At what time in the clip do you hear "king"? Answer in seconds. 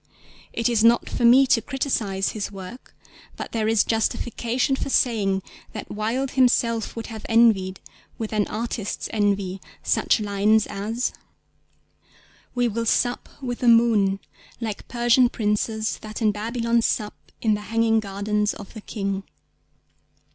18.81-19.21